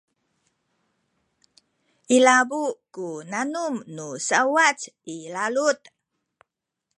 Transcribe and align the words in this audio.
ilabu 2.15 2.61
ku 2.93 3.05
nanum 3.31 3.75
nu 3.95 4.07
sauwac 4.27 4.79
i 5.13 5.15
lalud 5.35 5.79